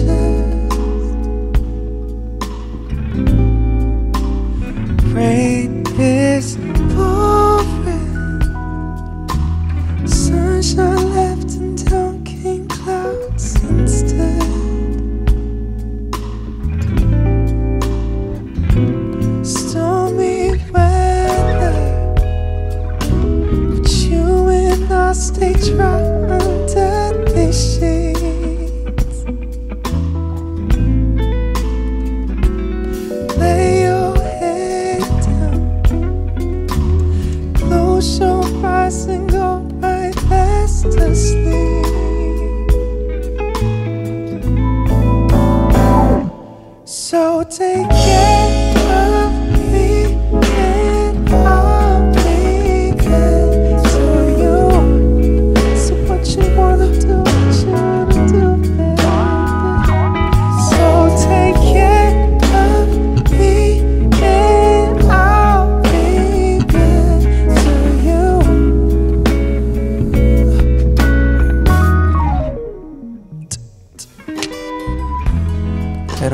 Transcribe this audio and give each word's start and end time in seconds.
myself 0.00 0.47
Take 47.44 47.88
care 47.88 48.27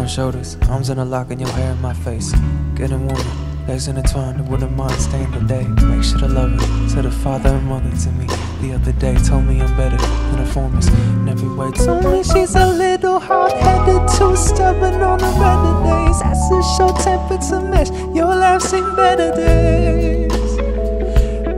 on 0.00 0.08
shoulders, 0.08 0.56
arms 0.70 0.88
in 0.88 0.98
a 0.98 1.04
lock, 1.04 1.30
and 1.30 1.40
your 1.40 1.50
hair 1.50 1.72
in 1.72 1.80
my 1.80 1.92
face. 1.92 2.32
Getting 2.74 3.06
warmer, 3.06 3.22
legs 3.68 3.86
intertwined, 3.86 4.38
I 4.38 4.42
wouldn't 4.42 4.74
mind 4.74 4.98
staying 5.00 5.30
today. 5.32 5.64
Make 5.64 6.02
sure 6.02 6.18
to 6.20 6.28
love 6.28 6.52
her, 6.52 6.88
said 6.88 7.04
a 7.04 7.10
father 7.10 7.50
and 7.50 7.66
mother 7.66 7.90
to 7.90 8.10
me 8.12 8.26
the 8.62 8.74
other 8.74 8.92
day. 8.92 9.16
Told 9.18 9.44
me 9.44 9.60
I'm 9.60 9.76
better 9.76 9.98
than 9.98 10.40
a 10.40 10.46
former 10.46 10.80
in 10.80 11.28
every 11.28 11.48
way. 11.54 11.70
Told 11.72 12.04
me 12.04 12.22
she's 12.22 12.54
a 12.54 12.66
little 12.66 13.20
hard-headed, 13.20 14.08
too 14.16 14.34
stubborn 14.36 15.02
on 15.02 15.18
the 15.18 15.32
better 15.42 15.74
days. 15.84 16.18
As 16.24 16.50
a 16.50 16.62
short 16.76 16.96
temper 17.00 17.36
to 17.48 17.60
match, 17.60 17.90
you'll 18.14 18.40
have 18.40 18.62
seen 18.62 18.84
better 18.96 19.30
days. 19.34 20.56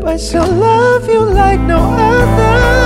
But 0.02 0.18
she'll 0.18 0.52
love 0.52 1.08
you 1.08 1.20
like 1.20 1.60
no 1.60 1.78
other. 1.78 2.81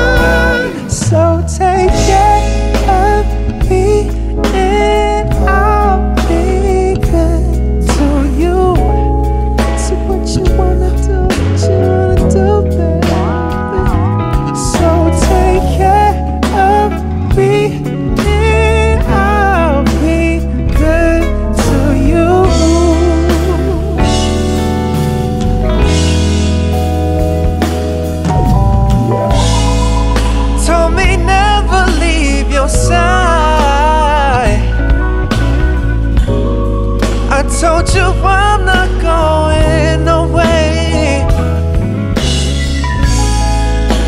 Told 37.77 37.95
you 37.95 38.09
I'm 38.25 38.64
not 38.64 38.89
going 39.03 40.09
away. 40.09 41.27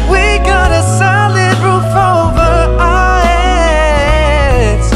We 0.08 0.38
got 0.44 0.70
a 0.72 0.82
solid 0.98 1.58
roof 1.64 1.84
over 1.84 2.54
our 2.80 3.20
heads, 3.24 4.88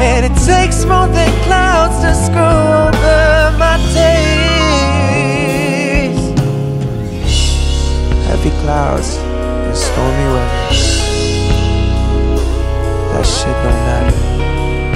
and 0.00 0.24
it 0.26 0.34
takes 0.44 0.84
more 0.84 1.08
than 1.08 1.30
clouds 1.44 2.00
to 2.02 2.14
screw 2.14 2.42
over 2.42 3.56
my 3.58 3.76
days. 3.94 4.16
heavy 8.26 8.50
clouds 8.62 9.10
and 9.18 9.76
stormy 9.76 10.26
weather. 10.34 10.70
That 13.12 13.24
shit 13.24 13.56
don't 13.62 13.80
matter. 13.86 14.18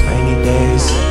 Rainy 0.08 0.36
days 0.44 1.09